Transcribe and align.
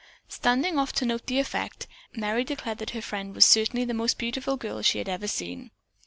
Standing 0.29 0.79
off 0.79 0.93
to 0.93 1.05
note 1.05 1.27
the 1.27 1.37
effect, 1.37 1.85
Merry 2.15 2.43
declared 2.43 2.79
that 2.79 2.89
her 2.89 3.03
friend 3.03 3.35
was 3.35 3.45
certainly 3.45 3.85
the 3.85 3.93
most 3.93 4.17
beautiful 4.17 4.57
girl 4.57 4.81
she 4.81 4.97
had 4.97 5.07
ever 5.07 5.27
seen. 5.27 5.69